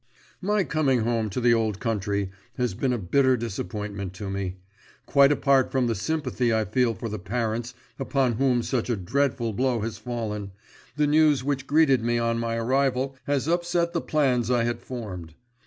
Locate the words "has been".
2.57-2.91